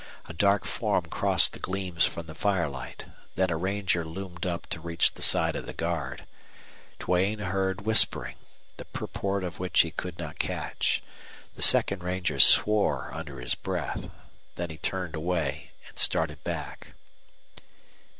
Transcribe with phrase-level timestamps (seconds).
[0.25, 3.05] A dark form crossed the gleams from the fire light.
[3.35, 6.25] Then a ranger loomed up to reach the side of the guard.
[6.97, 8.33] Duane heard whispering,
[8.77, 11.03] the purport of which he could not catch.
[11.53, 14.09] The second ranger swore under his breath.
[14.55, 16.95] Then he turned away and started back.